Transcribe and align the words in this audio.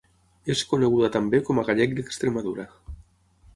És 0.53 0.63
coneguda 0.71 1.09
també 1.17 1.43
com 1.51 1.63
a 1.63 1.67
gallec 1.69 1.95
d'Extremadura. 2.01 2.69